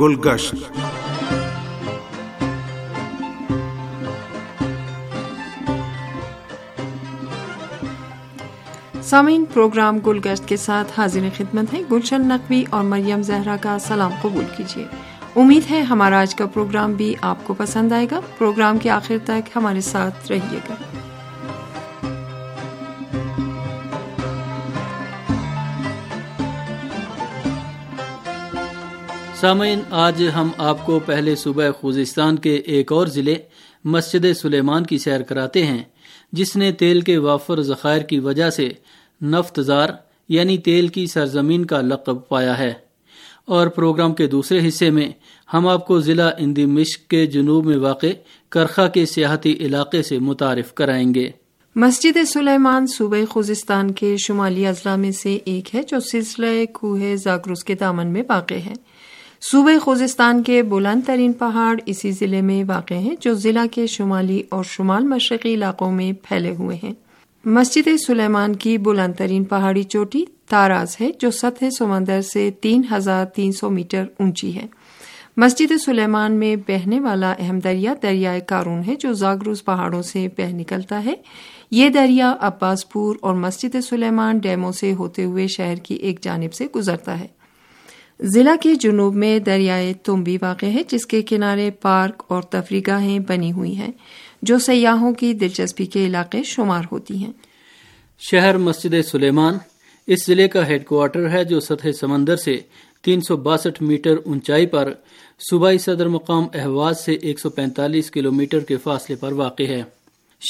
گلگشت۔ 0.00 0.54
سامعین، 9.02 9.44
پروگرام 9.54 9.98
گلگشت 10.06 10.48
کے 10.48 10.56
ساتھ 10.56 11.00
حاضر 11.00 11.20
خدمت 11.36 11.74
ہے 11.74 11.82
گلشن 11.90 12.28
نقوی 12.28 12.64
اور 12.70 12.84
مریم 12.84 13.22
زہرا 13.22 13.56
کا 13.60 13.78
سلام 13.78 14.12
قبول 14.22 14.44
کیجیے۔ 14.56 14.84
امید 15.36 15.70
ہے 15.70 15.80
ہمارا 15.80 16.20
آج 16.20 16.34
کا 16.34 16.46
پروگرام 16.46 16.92
بھی 16.92 17.14
آپ 17.20 17.36
کو 17.44 17.54
پسند 17.54 17.92
آئے 17.92 18.06
گا۔ 18.10 18.20
پروگرام 18.38 18.78
کے 18.78 18.90
آخر 18.90 19.16
تک 19.24 19.56
ہمارے 19.56 19.80
ساتھ 19.80 20.32
رہیے 20.32 20.58
گا۔ 20.70 20.74
سامعین، 29.40 29.80
آج 29.90 30.28
ہم 30.34 30.48
آپ 30.58 30.86
کو 30.86 30.98
پہلے 30.98 31.36
صوبہ 31.36 31.70
خوزستان 31.70 32.36
کے 32.36 32.54
ایک 32.54 32.92
اور 32.92 33.06
ضلع، 33.06 33.34
مسجد 33.84 34.26
سلیمان 34.36 34.86
کی 34.86 34.98
سیر 34.98 35.20
کراتے 35.20 35.66
ہیں، 35.66 35.82
جس 36.32 36.56
نے 36.56 36.72
تیل 36.72 37.00
کے 37.00 37.18
وافر 37.18 37.62
ذخائر 37.62 38.02
کی 38.02 38.18
وجہ 38.18 38.50
سے 38.50 38.68
نفت 39.22 39.60
زار 39.60 39.88
یعنی 40.28 40.58
تیل 40.58 40.88
کی 40.88 41.06
سرزمین 41.06 41.64
کا 41.64 41.80
لقب 41.80 42.28
پایا 42.28 42.58
ہے۔ 42.58 42.72
اور 43.44 43.66
پروگرام 43.66 44.14
کے 44.14 44.26
دوسرے 44.26 44.68
حصے 44.68 44.90
میں 44.90 45.10
ہم 45.54 45.68
آپ 45.68 45.86
کو 45.86 46.00
ضلع 46.00 46.30
اندی 46.38 46.66
مشق 46.66 47.10
کے 47.10 47.26
جنوب 47.26 47.66
میں 47.66 47.76
واقع 47.76 48.06
کرخا 48.48 48.88
کے 48.88 49.06
سیاحتی 49.06 49.52
علاقے 49.52 50.02
سے 50.02 50.18
متعارف 50.18 50.74
کرائیں 50.74 51.14
گے۔ 51.14 51.30
مسجد 51.76 52.16
سلیمان 52.26 52.86
صوبہ 52.86 53.24
خوزستان 53.30 53.90
کے 53.90 54.16
شمالی 54.16 54.66
اضلاع 54.66 54.96
میں 54.96 55.10
سے 55.10 55.38
ایک 55.44 55.74
ہے، 55.74 55.82
جو 55.82 56.00
سلسلہ 56.00 56.64
کوہ 56.72 56.98
زاگروس 57.14 57.64
کے 57.64 57.74
دامن 57.74 58.06
میں 58.06 58.22
واقع 58.28 58.54
ہے۔ 58.54 58.72
صوبہ 59.52 59.78
خوزستان 59.78 60.42
کے 60.42 60.62
بلند 60.62 61.00
ترین 61.06 61.32
پہاڑ 61.32 61.80
اسی 61.86 62.10
ضلع 62.10 62.40
میں 62.40 62.64
واقع 62.68 62.94
ہیں 62.94 63.16
جو 63.20 63.34
ضلع 63.34 63.64
کے 63.72 63.86
شمالی 63.86 64.42
اور 64.48 64.64
شمال 64.64 65.04
مشرقی 65.04 65.54
علاقوں 65.54 65.92
میں 65.92 66.12
پھیلے 66.12 66.54
ہوئے 66.58 66.78
ہیں۔ 66.82 66.92
مسجد 67.44 67.88
سلیمان 68.06 68.56
کی 68.56 68.78
بلند 68.78 69.14
ترین 69.14 69.44
پہاڑی 69.44 69.82
چوٹی 69.82 70.24
تاراز 70.48 70.96
ہے 71.00 71.10
جو 71.20 71.30
سطح 71.30 71.64
سمندر 71.78 72.20
سے 72.20 72.50
تین 72.60 72.82
ہزار 72.92 73.24
تین 73.24 73.52
سو 73.52 73.70
میٹر 73.70 74.04
اونچی 74.18 74.54
ہے۔ 74.56 74.66
مسجد 75.36 75.72
سلیمان 75.84 76.32
میں 76.32 76.56
بہنے 76.56 77.00
والا 77.00 77.34
اہم 77.38 77.58
دریا 77.58 77.94
دریائے 78.02 78.40
کارون 78.40 78.82
ہے 78.86 78.94
جو 78.94 79.12
زاگروز 79.12 79.64
پہاڑوں 79.64 80.02
سے 80.02 80.28
بہ 80.38 80.54
نکلتا 80.54 81.04
ہے۔ 81.04 81.14
یہ 81.70 81.88
دریا 81.88 82.36
عباس 82.40 82.88
پور 82.88 83.16
اور 83.20 83.34
مسجد 83.34 83.76
سلیمان 83.88 84.38
ڈیموں 84.38 84.72
سے 84.72 84.94
ہوتے 84.94 85.24
ہوئے 85.24 85.46
شہر 85.46 85.76
کی 85.76 85.94
ایک 85.94 86.20
جانب 86.20 86.54
سے 86.54 86.66
گزرتا 86.76 87.20
ہے۔ 87.20 87.26
ضلع 88.20 88.54
کے 88.62 88.74
جنوب 88.74 89.14
میں 89.14 89.38
دریائے 89.38 89.92
تمبی 89.94 90.38
واقع 90.42 90.66
ہے، 90.66 90.82
جس 90.88 91.06
کے 91.06 91.22
کنارے 91.22 91.70
پارک 91.70 92.22
اور 92.28 92.42
تفریح 92.42 92.80
گاہیں 92.86 93.18
بنی 93.18 93.52
ہوئی 93.52 93.76
ہیں، 93.76 93.92
جو 94.42 94.58
سیاحوں 94.58 95.14
کی 95.14 95.34
دلچسپی 95.34 95.86
کے 95.86 96.06
علاقے 96.06 96.42
شمار 96.42 96.82
ہوتی 96.92 97.16
ہیں۔ 97.16 97.32
شہر 98.18 98.56
مسجد 98.56 98.94
سلیمان 99.10 99.54
اس 100.06 100.26
ضلع 100.26 100.46
کا 100.46 100.66
ہیڈ 100.68 100.84
کوارٹر 100.84 101.28
ہے، 101.30 101.44
جو 101.44 101.60
سطح 101.60 101.92
سمندر 102.00 102.36
سے 102.36 102.56
تین 103.02 103.20
سو 103.20 103.36
باسٹھ 103.36 103.82
میٹر 103.82 104.14
اونچائی 104.24 104.66
پر 104.66 104.92
صوبائی 105.50 105.78
صدر 105.78 106.08
مقام 106.08 106.44
احواز 106.54 107.04
سے 107.04 107.12
ایک 107.12 107.40
سو 107.40 107.50
پینتالیس 107.50 108.10
کلو 108.10 108.32
میٹر 108.32 108.60
کے 108.60 108.76
فاصلے 108.76 109.16
پر 109.16 109.32
واقع 109.32 109.62
ہے۔ 109.62 109.82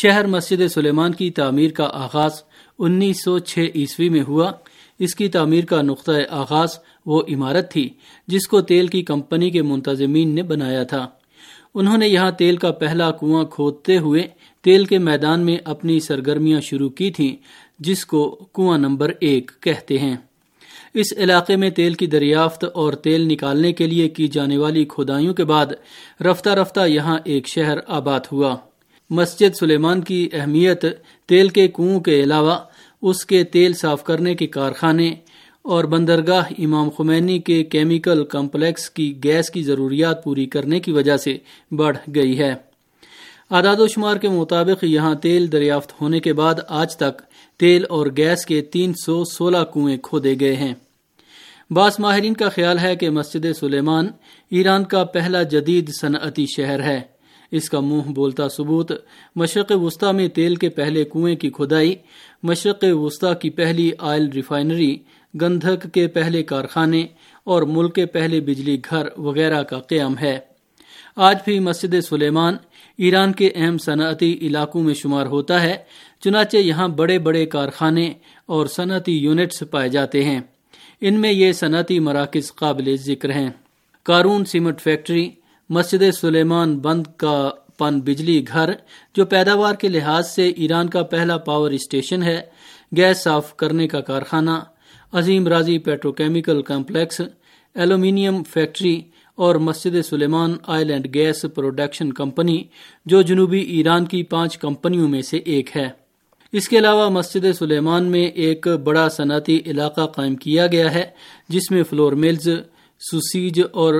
شہر 0.02 0.26
مسجد 0.26 0.68
سلیمان 0.68 1.12
کی 1.12 1.30
تعمیر 1.30 1.70
کا 1.70 1.84
آغاز 1.84 2.32
انیس 2.78 3.24
سو 3.24 3.38
چھ 3.38 3.58
عیسوی 3.74 4.08
میں 4.08 4.22
ہوا 4.28 4.52
اس 4.98 5.14
کی 5.14 5.28
تعمیر 5.28 5.64
کا 5.64 5.82
نقطۂ 5.82 6.12
آغاز 6.30 6.68
وہ 7.06 7.22
عمارت 7.32 7.72
تھی 7.72 7.88
جس 8.26 8.48
کو 8.48 8.60
تیل 8.60 8.86
کی 8.86 9.02
کمپنی 9.02 9.50
کے 9.50 9.62
منتظمین 9.62 10.34
نے 10.34 10.42
بنایا 10.42 10.82
تھا۔ 10.82 11.06
انہوں 11.74 11.98
نے 11.98 12.08
یہاں 12.08 12.30
تیل 12.30 12.56
کا 12.56 12.70
پہلا 12.70 13.10
کنواں 13.10 13.44
کھودتے 13.44 13.98
ہوئے 13.98 14.28
تیل 14.62 14.84
کے 14.84 14.98
میدان 14.98 15.40
میں 15.40 15.56
اپنی 15.64 16.00
سرگرمیاں 16.00 16.60
شروع 16.60 16.88
کی 16.88 17.10
تھیں، 17.10 17.36
جس 17.78 18.06
کو 18.06 18.48
کنواں 18.54 18.78
نمبر 18.78 19.12
ایک 19.20 19.50
کہتے 19.60 19.98
ہیں۔ 19.98 20.16
اس 20.94 21.06
علاقے 21.16 21.56
میں 21.56 21.70
تیل 21.70 21.94
کی 21.94 22.06
دریافت 22.06 22.64
اور 22.64 22.92
تیل 22.92 23.28
نکالنے 23.28 23.72
کے 23.72 23.86
لیے 23.86 24.08
کی 24.08 24.28
جانے 24.28 24.56
والی 24.56 24.84
کھدائیوں 24.84 25.34
کے 25.34 25.44
بعد 25.44 25.66
رفتہ 26.20 26.50
رفتہ 26.50 26.80
یہاں 26.86 27.18
ایک 27.24 27.48
شہر 27.48 27.78
آباد 27.86 28.20
ہوا۔ 28.32 28.56
مسجد 29.10 29.56
سلیمان 29.60 30.00
کی 30.00 30.28
اہمیت 30.32 30.84
تیل 31.26 31.48
کے 31.48 31.68
کنو 31.68 32.00
کے 32.00 32.22
علاوہ 32.22 32.58
اس 33.08 33.26
کے 33.26 33.44
تیل 33.44 33.72
صاف 33.72 34.04
کرنے 34.04 34.34
کے 34.34 34.46
کارخانے 34.46 35.14
اور 35.62 35.84
بندرگاہ 35.84 36.44
امام 36.58 36.90
خمینی 36.90 37.38
کے 37.38 37.64
کیمیکل 37.64 38.24
کمپلیکس 38.24 38.90
کی 38.90 39.14
گیس 39.24 39.50
کی 39.50 39.62
ضروریات 39.62 40.24
پوری 40.24 40.46
کرنے 40.46 40.80
کی 40.80 40.92
وجہ 40.92 41.16
سے 41.16 41.38
بڑھ 41.70 41.96
گئی 42.14 42.38
ہے۔ 42.38 42.54
اعداد 43.50 43.76
و 43.78 43.88
شمار 43.88 44.16
کے 44.16 44.28
مطابق 44.28 44.84
یہاں 44.84 45.14
تیل 45.14 45.52
دریافت 45.52 46.00
ہونے 46.00 46.20
کے 46.20 46.32
بعد 46.32 46.54
آج 46.68 46.96
تک 46.96 47.22
تیل 47.56 47.84
اور 47.88 48.06
گیس 48.16 48.46
کے 48.46 48.60
تین 48.60 48.92
سو 49.04 49.24
سولہ 49.24 49.64
کنویں 49.74 49.96
کھودے 49.96 50.34
گئے 50.40 50.56
ہیں۔ 50.56 50.74
بعض 51.70 51.96
ماہرین 51.98 52.34
کا 52.34 52.48
خیال 52.48 52.78
ہے 52.78 52.96
کہ 52.96 53.10
مسجد 53.10 53.46
سلیمان 53.60 54.08
ایران 54.50 54.84
کا 54.84 55.04
پہلا 55.04 55.42
جدید 55.42 55.90
صنعتی 56.00 56.46
شہر 56.56 56.82
ہے۔ 56.82 57.15
اس 57.50 57.70
کا 57.70 57.80
منہ 57.80 58.12
بولتا 58.12 58.48
ثبوت، 58.48 58.92
مشرق 59.36 59.72
وسطی 59.74 60.12
میں 60.12 60.28
تیل 60.28 60.56
کے 60.56 60.68
پہلے 60.68 61.04
کنویں 61.04 61.36
کی 61.36 61.50
کھدائی، 61.50 61.94
مشرق 62.42 62.84
وسطی 62.88 63.26
کی 63.40 63.50
پہلی 63.50 63.90
آئل 63.98 64.28
ریفائنری، 64.28 64.96
گندھک 65.42 65.94
کے 65.94 66.06
پہلے 66.06 66.42
کارخانے 66.42 67.06
اور 67.44 67.62
ملک 67.62 67.94
کے 67.94 68.06
پہلے 68.06 68.40
بجلی 68.40 68.78
گھر 68.90 69.06
وغیرہ 69.18 69.62
کا 69.62 69.78
قیام 69.78 70.18
ہے۔ 70.18 70.38
آج 71.16 71.36
بھی 71.44 71.58
مسجد 71.58 71.94
سلیمان 72.00 72.56
ایران 72.98 73.32
کے 73.32 73.50
اہم 73.54 73.78
صنعتی 73.78 74.38
علاقوں 74.42 74.82
میں 74.82 74.94
شمار 74.94 75.26
ہوتا 75.26 75.62
ہے، 75.62 75.76
چنانچہ 76.20 76.56
یہاں 76.56 76.88
بڑے 76.88 77.18
بڑے 77.18 77.46
کارخانے 77.46 78.12
اور 78.46 78.66
صنعتی 78.66 79.18
یونٹس 79.18 79.62
پائے 79.70 79.88
جاتے 79.88 80.24
ہیں۔ 80.24 80.40
ان 81.00 81.14
میں 81.14 81.32
یہ 81.32 81.52
صنعتی 81.52 82.00
مراکز 82.00 82.54
قابل 82.54 82.96
ذکر 82.96 83.32
ہیں۔ 83.32 83.50
کارون 84.02 84.44
سیمنٹ 84.44 84.80
فیکٹری 84.80 85.30
مسجد 85.70 86.02
سلیمان 86.20 86.78
بند 86.78 87.06
کا 87.16 87.50
پن 87.78 88.00
بجلی 88.00 88.44
گھر، 88.48 88.70
جو 89.14 89.24
پیداوار 89.24 89.74
کے 89.74 89.88
لحاظ 89.88 90.30
سے 90.30 90.48
ایران 90.48 90.88
کا 90.88 91.02
پہلا 91.02 91.36
پاور 91.38 91.70
اسٹیشن 91.70 92.22
ہے، 92.22 92.40
گیس 92.96 93.22
صاف 93.22 93.56
کرنے 93.56 93.88
کا 93.88 94.00
کارخانہ، 94.00 94.50
عظیم 95.12 95.48
راضی 95.48 95.78
پیٹروکیمیکل 95.78 96.62
کمپلیکس، 96.62 97.20
ایلومینیم 97.74 98.42
فیکٹری 98.42 99.00
اور 99.34 99.54
Masjed 99.54 99.96
Soleyman 100.04 100.56
oil 100.66 100.90
and 100.90 101.14
gas 101.14 101.44
production 101.54 102.12
company, 102.12 102.64
جو 103.06 103.22
جنوبی 103.22 103.60
ایران 103.60 104.04
کی 104.04 104.22
پانچ 104.22 104.58
کمپنیوں 104.58 105.08
میں 105.08 105.22
سے 105.22 105.36
ایک 105.36 105.76
ہے۔ 105.76 105.88
اس 106.52 106.68
کے 106.68 106.78
علاوہ 106.78 107.08
مسجد 107.08 107.44
سلیمان 107.58 108.04
میں 108.04 108.24
ایک 108.24 108.68
بڑا 108.68 109.08
صنعتی 109.08 109.60
علاقہ 109.66 110.06
قائم 110.06 110.36
کیا 110.36 110.66
گیا 110.66 110.94
ہے، 110.94 111.04
جس 111.48 111.70
میں 111.70 111.82
فلور 111.82 112.12
ملز، 112.12 112.48
سوسیج 113.10 113.60
اور 113.72 113.94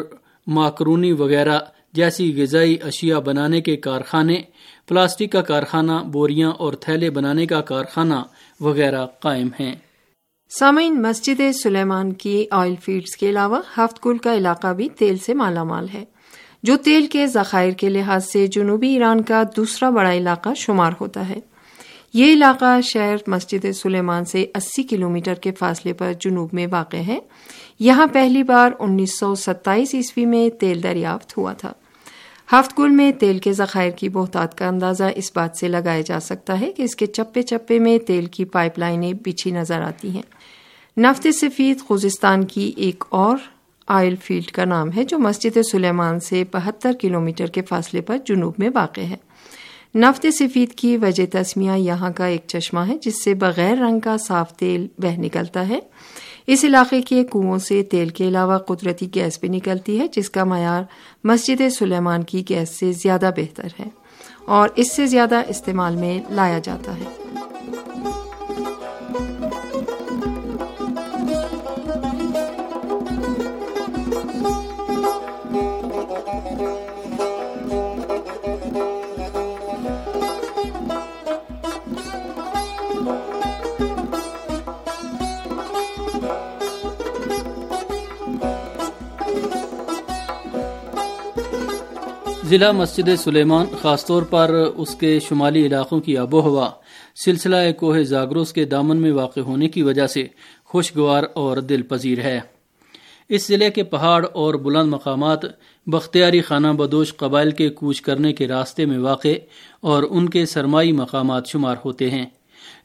ماکرونی 0.46 1.12
وغیرہ 1.12 1.58
جیسی 1.92 2.42
غذائی 2.42 2.76
اشیاء 2.82 3.18
بنانے 3.18 3.60
کے 3.60 3.76
کارخانے، 3.76 4.42
پلاسٹک 4.88 5.32
کا 5.32 5.42
کارخانہ، 5.42 5.92
بوریاں 5.92 6.50
اور 6.50 6.72
تھیلے 6.72 7.10
بنانے 7.10 7.46
کا 7.46 7.60
کارخانہ 7.60 8.14
وغیرہ 8.60 9.06
قائم 9.06 9.48
ہیں۔ 9.60 9.74
سامعین، 10.50 11.02
مسجد 11.02 11.40
سلیمان 11.62 12.12
کی 12.12 12.46
آئل 12.50 12.74
فیلڈز 12.82 13.16
کے 13.16 13.30
علاوہ 13.30 13.60
ہفت 13.76 14.02
کل 14.02 14.18
کا 14.18 14.34
علاقہ 14.34 14.72
بھی 14.72 14.88
تیل 14.88 15.16
سے 15.16 15.34
مالا 15.34 15.64
مال 15.64 15.86
ہے۔ 15.94 16.04
جو 16.62 16.76
تیل 16.76 17.06
کے 17.06 17.26
ذخائر 17.26 17.72
کے 17.72 17.88
لحاظ 17.88 18.26
سے 18.26 18.46
جنوبی 18.46 18.88
ایران 18.88 19.22
کا 19.22 19.42
دوسرا 19.56 19.90
بڑا 19.90 20.14
علاقہ 20.14 20.48
شمار 20.56 20.92
ہوتا 21.00 21.28
ہے۔ 21.28 21.40
یہ 22.16 22.32
علاقہ 22.32 22.81
شہر 22.81 23.16
مسجد 23.27 23.72
سلیمان 23.75 24.25
سے 24.25 24.46
اسی 24.55 24.82
کلومیٹر 24.82 25.35
کے 25.35 25.52
فاصلے 25.52 25.93
پر 25.93 26.12
جنوب 26.20 26.49
میں 26.52 26.67
واقع 26.70 26.96
ہے۔ 26.96 27.19
یہاں 27.79 28.06
پہلی 28.06 28.43
بار 28.43 28.70
انیس 28.79 29.19
سو 29.19 29.35
ستائیس 29.35 29.94
عیسوی 29.94 30.26
میں 30.26 30.61
تیل 30.61 30.82
دریافت 30.82 31.38
ہوا 31.38 31.52
تھا۔ 31.52 31.73
ہفت 32.52 32.79
گل 32.79 32.90
میں 32.90 33.12
تیل 33.12 33.38
کے 33.38 33.52
ذخائر 33.52 33.90
کی 33.90 34.08
بہتات 34.08 34.58
کا 34.58 34.69
اندازہ 34.69 35.05
اس 35.17 35.32
بات 35.35 35.56
سے 35.56 35.69
لگایا 35.69 36.00
جا 36.00 36.20
سکتا 36.20 36.61
ہے 36.61 36.73
کہ 36.73 36.82
اس 36.82 36.96
کے 36.96 37.06
چپے 37.06 37.43
چپے 37.43 37.79
میں 37.79 37.99
تیل 37.99 38.26
کی 38.26 38.44
پائپ 38.44 38.79
لائنیں 38.79 39.12
بچھی 39.12 39.50
نظر 39.50 39.81
آتی 39.81 40.11
ہیں۔ 40.11 40.23
نفت 40.99 41.26
سفید 41.35 41.81
خوزستان 41.81 42.44
کی 42.44 42.73
ایک 42.76 43.05
اور 43.08 43.37
آئل 43.88 44.14
فیلڈ 44.23 44.50
کا 44.50 44.64
نام 44.64 44.93
ہے 44.96 45.05
جو 45.05 45.19
مسجد 45.19 45.58
سلیمان 45.73 46.20
سے 46.20 46.44
بہتر 46.52 46.93
کلومیٹر 47.00 47.46
کے 47.46 47.62
فاصلے 47.62 48.00
پر 48.00 48.17
جنوب 48.26 48.55
میں 48.58 48.70
واقع 48.75 49.00
ہے۔ 49.00 49.17
نفت 49.96 50.26
سفید 50.32 50.72
کی 50.72 50.96
وجہ 50.96 51.26
تسمیہ 51.32 51.70
یہاں 51.70 52.10
کا 52.16 52.26
ایک 52.26 52.40
چشمہ 52.46 52.81
ہے، 52.81 52.96
جس 53.02 53.25
سے 53.25 53.34
بغیر 53.34 53.78
رنگ 53.78 54.00
کا 54.00 54.16
صاف 54.16 54.56
تیل 54.56 54.87
بہ 54.98 55.20
نکلتا 55.20 55.69
ہے۔ 55.69 55.78
اس 56.46 56.64
علاقے 56.64 57.02
کے 57.02 57.25
کنووں 57.32 57.58
سے 57.58 57.82
تیل 57.82 58.08
کے 58.08 58.28
علاوہ 58.28 58.58
قدرتی 58.58 59.08
گیس 59.14 59.40
بھی 59.40 59.48
نکلتی 59.48 60.00
ہے، 60.00 60.06
جس 60.08 60.31
کا 60.31 60.44
معیار 60.44 60.82
مسجد 61.25 61.62
سلیمان 61.78 62.22
کی 62.22 62.43
گیس 62.48 62.69
سے 62.69 62.93
زیادہ 62.93 63.31
بہتر 63.37 63.69
ہے 63.81 63.88
اور 64.44 64.69
اس 64.76 64.93
سے 64.93 65.06
زیادہ 65.06 65.43
استعمال 65.48 65.96
میں 65.96 66.20
لایا 66.31 66.58
جاتا 66.58 66.92
ہے۔ 66.96 67.26
ضلع 92.56 92.73
مسجد 92.73 93.08
سلیمان 93.19 93.67
خاص 93.82 94.06
طور 94.06 94.23
پر 94.23 94.50
اس 94.76 94.94
کے 94.94 95.20
شمالی 95.20 95.67
علاقوں 95.67 96.00
کی 96.00 96.19
آب 96.19 96.35
و 96.35 96.41
ہوا 96.41 96.70
سلسلہ 97.25 97.56
کوہ 97.76 98.03
زاگروس 98.03 98.53
کے 98.53 98.64
دامن 98.64 98.97
میں 98.97 99.12
واقع 99.12 99.41
ہونے 99.41 99.69
کی 99.69 99.82
وجہ 99.82 100.06
سے 100.06 100.26
خوشگوار 100.64 101.23
اور 101.35 101.56
دل 101.56 101.82
پذیر 101.82 102.20
ہے۔ 102.20 102.41
اس 103.29 103.49
ضلع 103.49 103.69
کے 103.69 103.82
پہاڑ 103.82 104.26
اور 104.32 104.55
بلند 104.55 104.88
مقامات 104.88 105.38
بختیاری 105.87 106.41
خانہ 106.41 106.69
بدوش 106.69 107.17
قبائل 107.17 107.50
کے 107.50 107.69
کوچ 107.69 108.00
کرنے 108.00 108.32
کے 108.32 108.49
راستے 108.49 108.85
میں 108.85 108.99
واقع 108.99 109.35
اور 109.81 110.02
ان 110.11 110.29
کے 110.29 110.47
سرمائی 110.47 110.93
مقامات 110.93 111.47
شمار 111.47 111.76
ہوتے 111.85 112.11
ہیں۔ 112.11 112.26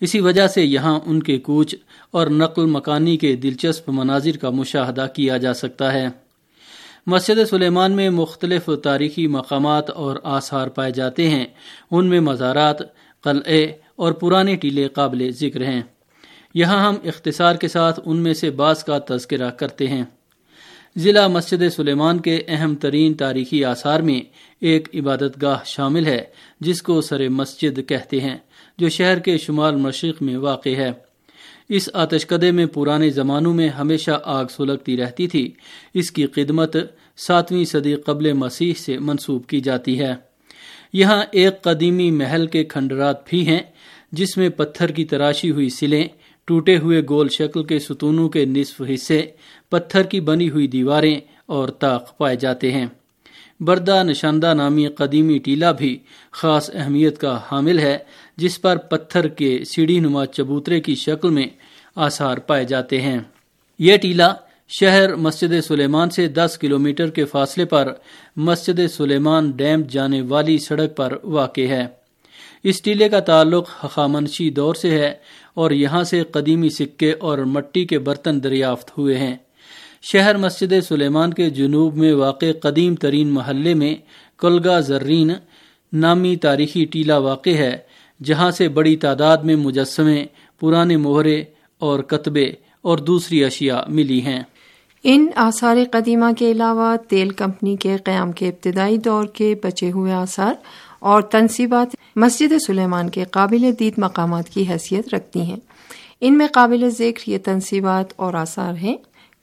اسی 0.01 0.19
وجہ 0.19 0.47
سے 0.47 0.65
یہاں 0.65 0.99
ان 1.05 1.23
کے 1.23 1.37
کوچ 1.37 1.75
اور 2.11 2.27
نقل 2.27 2.65
مکانی 2.65 3.17
کے 3.17 3.35
دلچسپ 3.35 3.89
مناظر 3.89 4.37
کا 4.37 4.49
مشاہدہ 4.49 5.07
کیا 5.15 5.37
جا 5.37 5.53
سکتا 5.53 5.93
ہے۔ 5.93 6.20
مسجد 7.07 7.49
سلیمان 7.49 7.91
میں 7.91 8.09
مختلف 8.09 8.69
تاریخی 8.83 9.27
مقامات 9.27 9.89
اور 9.89 10.15
آثار 10.23 10.67
پائے 10.67 10.91
جاتے 10.91 11.29
ہیں۔ 11.29 11.45
ان 11.91 12.05
میں 12.05 12.19
مزارات، 12.19 12.77
قلعے 13.23 13.71
اور 13.95 14.11
پرانے 14.11 14.55
ٹیلے 14.55 14.87
قابل 14.87 15.31
ذکر 15.31 15.63
ہیں۔ 15.63 15.81
یہاں 16.53 16.87
ہم 16.87 16.95
اختصار 17.03 17.55
کے 17.55 17.67
ساتھ 17.67 17.99
ان 18.05 18.17
میں 18.17 18.33
سے 18.33 18.51
بعض 18.51 18.83
کا 18.83 18.99
تذکرہ 18.99 19.49
کرتے 19.49 19.87
ہیں۔ 19.87 20.03
ضلع 20.95 21.27
مسجد 21.27 21.63
سلیمان 21.75 22.19
کے 22.19 22.43
اہم 22.47 22.75
ترین 22.75 23.13
تاریخی 23.13 23.65
آثار 23.65 23.99
میں 23.99 24.21
ایک 24.61 24.95
عبادت 24.95 25.41
گاہ 25.41 25.57
شامل 25.65 26.05
ہے، 26.05 26.23
جس 26.59 26.81
کو 26.81 27.01
سر 27.01 27.29
مسجد 27.29 27.79
کہتے 27.87 28.19
ہیں، 28.19 28.37
جو 28.77 28.89
شہر 28.89 29.19
کے 29.19 29.37
شمال 29.37 29.75
مشرق 29.75 30.21
میں 30.21 30.37
واقع 30.37 30.69
ہے۔ 30.69 30.91
اس 31.73 31.89
آتش 31.93 32.27
قدے 32.27 32.51
میں 32.51 32.65
پرانے 32.65 33.09
زمانوں 33.09 33.53
میں 33.53 33.69
ہمیشہ 33.69 34.11
آگ 34.23 34.45
سلگتی 34.45 34.97
رہتی 34.97 35.27
تھی۔ 35.27 35.51
اس 35.93 36.11
کی 36.11 36.27
خدمت 36.27 36.77
ساتویں 37.17 37.65
صدی 37.65 37.95
قبل 37.95 38.33
مسیح 38.33 38.73
سے 38.73 38.97
منسوب 38.97 39.47
کی 39.47 39.59
جاتی 39.59 39.99
ہے۔ 39.99 40.13
یہاں 40.93 41.23
ایک 41.31 41.61
قدیمی 41.61 42.11
محل 42.11 42.47
کے 42.47 42.63
کھنڈرات 42.63 43.29
بھی 43.29 43.47
ہیں، 43.47 43.59
جس 44.11 44.37
میں 44.37 44.49
پتھر 44.49 44.91
کی 44.91 45.05
تراشی 45.05 45.51
ہوئی 45.51 45.69
سلیں، 45.69 46.07
ٹوٹے 46.45 46.77
ہوئے 46.77 47.01
گول 47.09 47.27
شکل 47.29 47.63
کے 47.63 47.79
ستونوں 47.79 48.29
کے 48.29 48.45
نصف 48.45 48.81
حصے، 48.93 49.25
پتھر 49.69 50.03
کی 50.03 50.19
بنی 50.19 50.49
ہوئی 50.49 50.67
دیواریں 50.67 51.19
اور 51.45 51.69
طاق 51.69 52.17
پائے 52.17 52.35
جاتے 52.35 52.71
ہیں۔ 52.71 52.85
بردہ 53.61 54.03
نشاندہ 54.03 54.53
نامی 54.53 54.87
قدیمی 54.87 55.37
ٹیلا 55.37 55.71
بھی 55.71 55.99
خاص 56.31 56.69
اہمیت 56.73 57.17
کا 57.17 57.39
حامل 57.51 57.79
ہے، 57.79 57.97
جس 58.37 58.61
پر 58.61 58.77
پتھر 58.77 59.27
کے 59.27 59.63
سیڑھی 59.65 59.99
نما 59.99 60.25
چبوترے 60.25 60.81
کی 60.81 60.95
شکل 60.95 61.29
میں 61.29 61.47
آثار 61.95 62.37
پائے 62.37 62.65
جاتے 62.65 63.01
ہیں۔ 63.01 63.19
یہ 63.79 63.97
ٹیلا 63.97 64.33
شہر 64.69 65.15
مسجد 65.15 65.53
سلیمان 65.67 66.09
سے 66.09 66.27
دس 66.27 66.57
کلومیٹر 66.61 67.09
کے 67.09 67.25
فاصلے 67.25 67.65
پر 67.65 67.93
مسجد 68.35 68.79
سلیمان 68.91 69.51
ڈیم 69.51 69.81
جانے 69.81 70.21
والی 70.21 70.57
سڑک 70.57 70.95
پر 70.95 71.17
واقع 71.23 71.67
ہے۔ 71.69 71.87
اس 72.63 72.81
ٹیلے 72.81 73.09
کا 73.09 73.19
تعلق 73.19 73.69
حقامنشی 73.85 74.49
دور 74.49 74.75
سے 74.75 74.89
ہے 74.89 75.13
اور 75.53 75.71
یہاں 75.71 76.03
سے 76.03 76.23
قدیمی 76.23 76.69
سکے 76.69 77.13
اور 77.19 77.37
مٹی 77.37 77.85
کے 77.85 77.99
برتن 77.99 78.43
دریافت 78.43 78.97
ہوئے 78.97 79.17
ہیں۔ 79.17 79.35
شہر 80.01 80.37
مسجد 80.37 80.73
سلیمان 80.87 81.33
کے 81.33 81.49
جنوب 81.49 81.95
میں 81.95 82.13
واقع 82.13 82.45
قدیم 82.61 82.95
ترین 82.95 83.27
محلے 83.27 83.73
میں 83.73 83.95
کلگا 84.37 84.79
زرین 84.79 85.31
نامی 85.93 86.35
تاریخی 86.35 86.85
ٹیلا 86.85 87.17
واقع 87.17 87.49
ہے، 87.49 87.77
جہاں 88.23 88.51
سے 88.51 88.69
بڑی 88.69 88.95
تعداد 88.95 89.37
میں 89.37 89.55
مجسمے، 89.55 90.25
پرانے 90.59 90.97
مہرے 90.97 91.43
اور 91.79 91.99
کتبے 91.99 92.51
اور 92.81 92.97
دوسری 92.97 93.43
اشیاء 93.43 93.81
ملی 93.87 94.21
ہیں۔ 94.21 94.43
ان 95.03 95.27
آثار 95.35 95.77
قدیمہ 95.91 96.25
کے 96.37 96.51
علاوہ 96.51 96.95
تیل 97.09 97.29
کمپنی 97.29 97.75
کے 97.75 97.97
قیام 98.03 98.31
کے 98.31 98.47
ابتدائی 98.47 98.97
دور 98.97 99.25
کے 99.25 99.55
بچے 99.63 99.91
ہوئے 99.91 100.13
آثار 100.13 100.53
اور 100.99 101.21
تنصیبات 101.21 101.95
مسجد 102.15 102.53
سلیمان 102.67 103.09
کے 103.09 103.23
قابل 103.31 103.71
دید 103.79 103.93
مقامات 103.97 104.49
کی 104.49 104.63
حیثیت 104.69 105.13
رکھتی 105.13 105.41
ہیں۔ 105.41 105.57
ان 106.21 106.37
میں 106.37 106.47
قابل 106.47 106.89
ذکر 106.89 107.29
یہ 107.29 107.37
تنصیبات 107.37 108.13
اور 108.15 108.33
آثار 108.33 108.73
ہیں۔ 108.73 108.97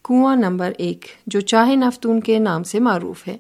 کنواں 0.09 0.37
نمبر 0.37 0.73
ایک، 0.79 1.05
جو 1.27 1.41
چاہے 1.41 1.77
نفتون 1.77 2.21
کے 2.21 2.39
نام 2.39 2.63
سے 2.63 2.81
معروف 2.81 3.29
ہے۔ 3.29 3.37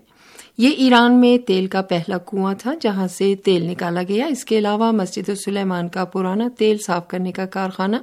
یہ 0.58 0.70
ایران 0.70 1.20
میں 1.20 1.46
تیل 1.46 1.66
کا 1.66 1.82
پہلا 1.82 2.18
کنواں 2.18 2.54
تھا، 2.58 2.74
جہاں 2.80 3.08
سے 3.08 3.34
تیل 3.44 3.62
نکالا 3.62 4.02
گیا۔ 4.08 4.26
اس 4.26 4.44
کے 4.44 4.58
علاوہ 4.58 4.92
مسجد 4.92 5.30
سلیمان 5.44 5.88
کا 5.88 6.04
پرانا 6.04 6.48
تیل 6.58 6.76
صاف 6.86 7.08
کرنے 7.08 7.32
کا 7.32 7.46
کارخانہ، 7.46 7.96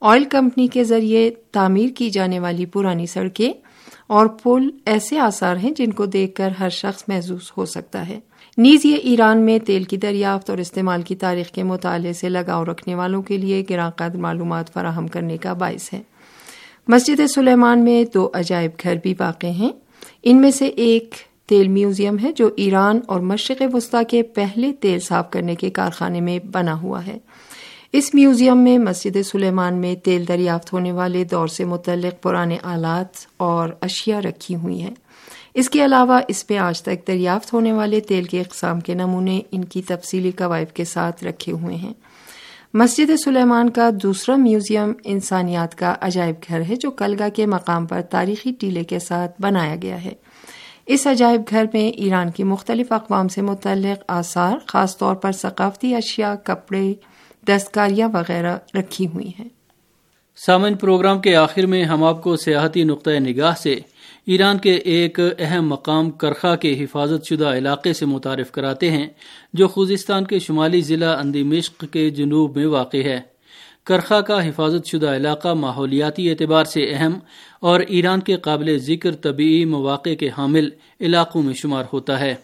آئل 0.00 0.24
کمپنی 0.24 0.66
کے 0.66 0.84
ذریعے 0.84 1.30
تعمیر 1.30 1.88
کی 1.96 2.10
جانے 2.10 2.38
والی 2.38 2.66
پرانی 2.66 3.06
سڑکیں 3.06 3.52
اور 4.06 4.26
پل 4.26 4.68
ایسے 4.86 5.18
آثار 5.18 5.56
ہیں 5.56 5.70
جن 5.70 5.92
کو 5.92 6.06
دیکھ 6.06 6.34
کر 6.34 6.50
ہر 6.60 6.68
شخص 6.68 7.04
محسوس 7.08 7.52
ہو 7.56 7.64
سکتا 7.64 8.08
ہے۔ 8.08 8.20
نیز 8.58 8.86
یہ 8.86 8.96
ایران 8.96 9.38
میں 9.38 9.58
تیل 9.58 9.84
کی 9.84 9.96
دریافت 9.96 10.50
اور 10.50 10.58
استعمال 10.58 11.02
کی 11.02 11.14
تاریخ 11.14 11.46
کے 11.46 11.62
مطالعے 11.62 12.12
سے 12.12 12.28
لگاؤ 12.28 12.64
رکھنے 12.64 12.94
والوں 12.94 13.22
کے 13.22 13.36
لیے 13.36 13.64
گراں 13.70 13.90
قدر 13.90 14.16
معلومات 14.16 14.72
فراہم 14.72 15.06
کرنے 15.06 15.36
کا 15.36 15.52
باعث 15.52 15.92
ہے۔ 15.92 16.02
مسجد 16.88 17.20
سلیمان 17.34 17.84
میں 17.84 18.04
دو 18.14 18.30
عجائب 18.34 18.70
گھر 18.82 18.96
بھی 19.02 19.14
واقع 19.18 19.46
ہیں۔ 19.46 19.70
ان 20.22 20.40
میں 20.40 20.50
سے 20.50 20.66
ایک 20.66 21.14
تیل 21.48 21.68
میوزیم 21.68 22.18
ہے 22.18 22.32
جو 22.32 22.50
ایران 22.56 23.00
اور 23.06 23.20
مشرق 23.20 23.62
وسطی 23.74 24.04
کے 24.08 24.22
پہلے 24.22 24.72
تیل 24.72 25.00
صاف 25.00 25.30
کرنے 25.30 25.54
کے 25.54 25.70
کارخانے 25.70 26.20
میں 26.20 26.38
بنا 26.38 26.80
ہوا 26.80 27.06
ہے۔ 27.06 27.18
اس 27.92 28.14
میوزیم 28.14 28.58
میں 28.58 28.78
مسجد 28.78 29.16
سلیمان 29.24 29.74
میں 29.74 29.94
تیل 29.94 30.28
دریافت 30.28 30.72
ہونے 30.72 30.92
والے 30.92 31.24
دور 31.24 31.46
سے 31.46 31.64
متعلق 31.64 32.22
پرانے 32.22 32.56
آلات 32.62 33.26
اور 33.36 33.68
اشیاء 33.80 34.20
رکھی 34.20 34.54
ہوئی 34.54 34.82
ہیں۔ 34.82 34.94
اس 35.54 35.70
کے 35.70 35.84
علاوہ 35.84 36.20
اس 36.28 36.46
پہ 36.46 36.56
آج 36.58 36.82
تک 36.82 37.06
دریافت 37.08 37.52
ہونے 37.52 37.72
والے 37.72 38.00
تیل 38.00 38.24
کے 38.24 38.40
اقسام 38.40 38.80
کے 38.80 38.94
نمونے 38.94 39.40
ان 39.50 39.64
کی 39.64 39.82
تفصیلی 39.82 40.30
قواعد 40.30 40.72
کے 40.72 40.84
ساتھ 40.84 41.24
رکھے 41.24 41.52
ہوئے 41.52 41.76
ہیں۔ 41.76 41.92
مسجد 42.74 43.10
سلیمان 43.24 43.70
کا 43.70 43.90
دوسرا 44.02 44.36
میوزیم 44.36 44.92
انسانیات 45.04 45.78
کا 45.78 45.94
عجائب 46.00 46.34
گھر 46.48 46.62
ہے 46.68 46.76
جو 46.76 46.90
کلگا 46.90 47.28
کے 47.28 47.46
مقام 47.46 47.86
پر 47.86 48.00
تاریخی 48.00 48.52
ٹیلے 48.60 48.84
کے 48.84 48.98
ساتھ 48.98 49.42
بنایا 49.42 49.76
گیا 49.82 50.04
ہے۔ 50.04 50.12
اس 50.86 51.06
عجائب 51.06 51.42
گھر 51.50 51.64
میں 51.72 51.88
ایران 51.88 52.30
کی 52.30 52.44
مختلف 52.44 52.92
اقوام 52.92 53.28
سے 53.28 53.42
متعلق 53.42 54.04
آثار، 54.08 54.56
خاص 54.66 54.98
طور 54.98 55.14
پر 55.14 55.32
ثقافتی 55.32 55.94
اشیاء، 55.94 56.34
کپڑے، 56.44 56.94
دستکاریاں 57.48 58.08
وغیرہ 58.08 58.58
رکھی 58.74 59.06
ہوئی 59.06 59.30
ہیں۔ 59.38 59.48
سامن 60.46 60.74
پروگرام 60.74 61.20
کے 61.20 61.36
آخر 61.36 61.66
میں 61.66 61.84
ہم 61.84 62.04
آپ 62.04 62.22
کو 62.22 62.36
سیاحتی 62.36 62.84
نقطۂ 62.84 63.10
نگاہ 63.10 63.54
سے 63.62 63.80
ایران 64.26 64.58
کے 64.58 64.74
ایک 64.74 65.18
اہم 65.38 65.68
مقام 65.68 66.10
کرخا 66.10 66.56
کے 66.56 66.84
حفاظت 66.84 67.28
شدہ 67.28 67.44
علاقے 67.44 67.92
سے 67.92 68.06
متعارف 68.06 68.50
کراتے 68.50 68.90
ہیں، 68.90 69.06
جو 69.52 69.68
خوزستان 69.68 70.24
کے 70.24 70.38
شمالی 70.38 70.80
ضلع 70.80 71.16
اندی 71.18 71.42
مشق 71.42 71.84
کے 71.90 72.10
جنوب 72.10 72.56
میں 72.56 72.66
واقع 72.66 72.96
ہے۔ 72.96 73.20
کرخا 73.84 74.20
کا 74.20 74.48
حفاظت 74.48 74.86
شدہ 74.86 75.16
علاقہ 75.16 75.48
ماحولیاتی 75.48 76.30
اعتبار 76.30 76.64
سے 76.64 76.90
اہم 76.90 77.18
اور 77.60 77.80
ایران 77.80 78.20
کے 78.20 78.36
قابل 78.36 78.78
ذکر 78.78 79.12
طبعی 79.12 79.64
مواقع 79.64 80.14
کے 80.14 80.28
حامل 80.38 80.68
علاقوں 81.00 81.42
میں 81.42 81.54
شمار 81.54 81.84
ہوتا 81.92 82.20
ہے۔ 82.20 82.34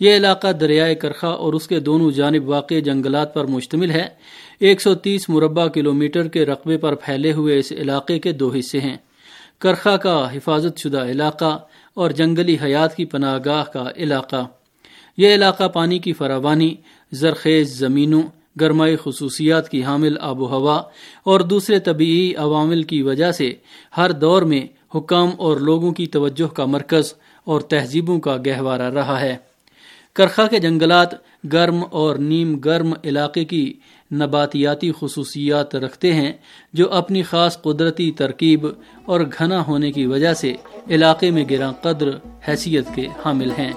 یہ 0.00 0.16
علاقہ 0.16 0.52
دریائے 0.52 0.94
کرخا 0.94 1.28
اور 1.28 1.52
اس 1.52 1.68
کے 1.68 1.80
دونوں 1.80 2.10
جانب 2.10 2.48
واقع 2.48 2.74
جنگلات 2.84 3.34
پر 3.34 3.44
مشتمل 3.44 3.90
ہے۔ 3.90 4.08
ایک 4.58 4.82
سو 4.82 4.94
تیس 4.94 5.28
مربع 5.28 5.66
کلومیٹر 5.66 6.28
کے 6.28 6.44
رقبے 6.44 6.76
پر 6.76 6.94
پھیلے 6.94 7.32
ہوئے 7.32 7.58
اس 7.58 7.72
علاقے 7.72 8.18
کے 8.18 8.32
دو 8.32 8.52
حصے 8.58 8.80
ہیں۔ 8.80 8.96
کرخا 9.58 9.96
کا 9.96 10.28
حفاظت 10.32 10.78
شدہ 10.78 11.04
علاقہ 11.04 11.58
اور 11.94 12.10
جنگلی 12.10 12.56
حیات 12.62 12.96
کی 12.96 13.04
پناہ 13.04 13.38
گاہ 13.44 13.64
کا 13.72 13.84
علاقہ۔ 13.96 14.44
یہ 15.16 15.34
علاقہ 15.34 15.68
پانی 15.68 15.98
کی 15.98 16.12
فراوانی، 16.12 16.74
زرخیز 17.12 17.78
زمینوں، 17.78 18.22
گرمائی 18.60 18.96
خصوصیات 19.04 19.68
کی 19.68 19.84
حامل 19.84 20.16
آب 20.20 20.40
و 20.40 20.46
ہوا 20.46 20.82
اور 21.24 21.40
دوسرے 21.40 21.78
طبعی 21.78 22.34
عوامل 22.34 22.82
کی 22.82 23.02
وجہ 23.02 23.32
سے 23.32 23.54
ہر 23.96 24.12
دور 24.12 24.42
میں 24.42 24.66
حکام 24.94 25.30
اور 25.38 25.56
لوگوں 25.56 25.92
کی 25.92 26.06
توجہ 26.06 26.46
کا 26.46 26.64
مرکز 26.64 27.14
اور 27.44 27.60
تہذیبوں 27.60 28.20
کا 28.20 28.36
گہوارہ 28.46 28.90
رہا 28.90 29.20
ہے۔ 29.20 29.36
کرخا 30.14 30.46
کے 30.46 30.58
جنگلات 30.58 31.14
گرم 31.52 31.84
اور 31.90 32.16
نیم 32.16 32.58
گرم 32.58 32.92
علاقے 33.04 33.44
کی 33.44 33.72
نباتیاتی 34.12 34.92
خصوصیات 34.98 35.74
رکھتے 35.74 36.12
ہیں، 36.12 36.32
جو 36.72 36.92
اپنی 36.92 37.22
خاص 37.22 37.62
قدرتی 37.62 38.10
ترکیب 38.10 38.66
اور 39.04 39.20
گھنا 39.38 39.66
ہونے 39.66 39.92
کی 39.92 40.06
وجہ 40.06 40.34
سے 40.34 40.52
علاقے 40.90 41.30
میں 41.30 41.44
گراں 41.50 41.72
قدر، 41.72 42.10
حیثیت 42.48 42.84
کے 42.94 43.06
حامل 43.24 43.50
ہیں۔ 43.50 43.72